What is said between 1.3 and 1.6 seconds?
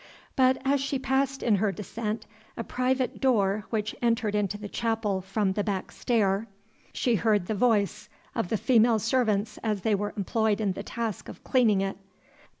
in